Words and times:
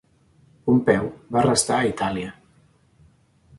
Pompeu 0.69 1.05
va 1.37 1.45
restar 1.47 1.79
a 1.83 1.89
Itàlia. 1.91 2.35